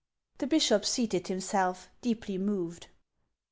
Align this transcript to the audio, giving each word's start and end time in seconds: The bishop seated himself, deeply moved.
The 0.39 0.47
bishop 0.47 0.83
seated 0.83 1.27
himself, 1.27 1.87
deeply 2.01 2.39
moved. 2.39 2.87